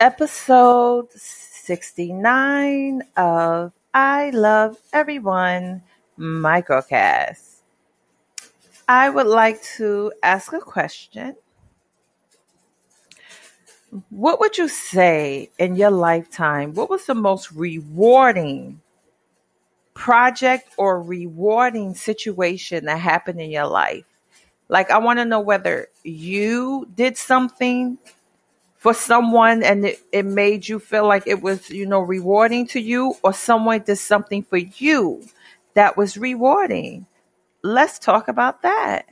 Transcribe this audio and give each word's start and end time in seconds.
episode 0.00 1.12
69 1.12 3.02
of 3.16 3.72
I 3.92 4.30
Love 4.30 4.76
Everyone 4.92 5.82
microcast. 6.18 7.60
I 8.88 9.08
would 9.08 9.26
like 9.26 9.62
to 9.76 10.12
ask 10.22 10.52
a 10.52 10.58
question. 10.58 11.36
What 14.10 14.40
would 14.40 14.58
you 14.58 14.68
say 14.68 15.50
in 15.58 15.76
your 15.76 15.92
lifetime? 15.92 16.74
What 16.74 16.90
was 16.90 17.06
the 17.06 17.14
most 17.14 17.52
rewarding 17.52 18.80
project 19.94 20.70
or 20.76 21.00
rewarding 21.00 21.94
situation 21.94 22.86
that 22.86 22.98
happened 22.98 23.40
in 23.40 23.50
your 23.50 23.66
life? 23.66 24.04
Like, 24.68 24.90
I 24.90 24.98
want 24.98 25.20
to 25.20 25.24
know 25.24 25.40
whether 25.40 25.88
you 26.02 26.88
did 26.94 27.16
something 27.16 27.98
for 28.84 28.92
someone 28.92 29.62
and 29.62 29.86
it, 29.86 30.02
it 30.12 30.26
made 30.26 30.68
you 30.68 30.78
feel 30.78 31.08
like 31.08 31.26
it 31.26 31.40
was, 31.42 31.70
you 31.70 31.86
know, 31.86 32.00
rewarding 32.02 32.66
to 32.68 32.78
you, 32.78 33.14
or 33.24 33.32
someone 33.32 33.80
did 33.82 33.96
something 33.96 34.42
for 34.42 34.58
you 34.58 35.24
that 35.72 35.96
was 35.96 36.18
rewarding. 36.18 37.06
Let's 37.62 37.98
talk 37.98 38.28
about 38.28 38.62
that. 38.62 39.06